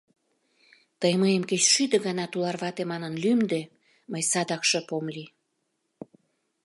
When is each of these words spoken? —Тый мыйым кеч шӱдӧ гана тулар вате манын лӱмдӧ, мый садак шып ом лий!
—Тый 1.01 1.13
мыйым 1.21 1.43
кеч 1.49 1.63
шӱдӧ 1.73 1.97
гана 2.07 2.25
тулар 2.31 2.55
вате 2.61 2.83
манын 2.91 3.13
лӱмдӧ, 3.23 3.61
мый 4.11 4.23
садак 4.31 4.63
шып 4.69 4.87
ом 4.97 5.05
лий! 5.15 5.29